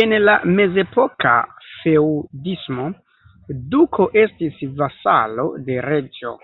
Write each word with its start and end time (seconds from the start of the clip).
En 0.00 0.10
la 0.24 0.34
mezepoka 0.58 1.32
feŭdismo, 1.70 2.92
duko 3.74 4.12
estis 4.28 4.64
vasalo 4.84 5.52
de 5.72 5.84
reĝo. 5.92 6.40